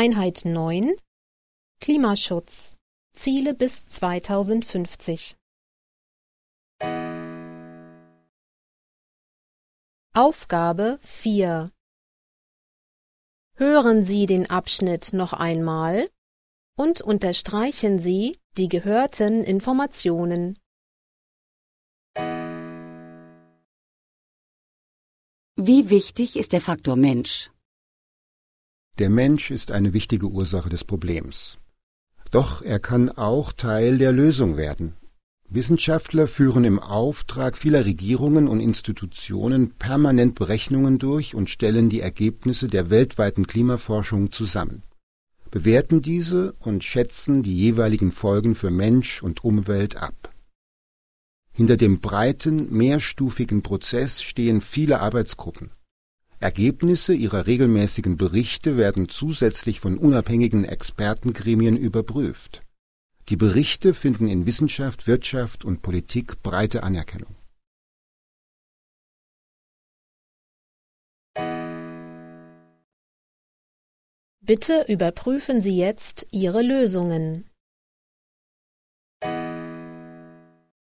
[0.00, 0.92] Einheit 9
[1.80, 2.76] Klimaschutz
[3.12, 5.36] Ziele bis 2050
[10.14, 11.72] Aufgabe 4
[13.56, 16.08] Hören Sie den Abschnitt noch einmal
[16.76, 20.60] und unterstreichen Sie die gehörten Informationen.
[25.56, 27.50] Wie wichtig ist der Faktor Mensch?
[28.98, 31.58] Der Mensch ist eine wichtige Ursache des Problems.
[32.32, 34.94] Doch er kann auch Teil der Lösung werden.
[35.48, 42.66] Wissenschaftler führen im Auftrag vieler Regierungen und Institutionen permanent Berechnungen durch und stellen die Ergebnisse
[42.66, 44.82] der weltweiten Klimaforschung zusammen,
[45.52, 50.34] bewerten diese und schätzen die jeweiligen Folgen für Mensch und Umwelt ab.
[51.52, 55.70] Hinter dem breiten, mehrstufigen Prozess stehen viele Arbeitsgruppen.
[56.40, 62.62] Ergebnisse ihrer regelmäßigen Berichte werden zusätzlich von unabhängigen Expertengremien überprüft.
[63.28, 67.34] Die Berichte finden in Wissenschaft, Wirtschaft und Politik breite Anerkennung.
[74.40, 77.50] Bitte überprüfen Sie jetzt Ihre Lösungen.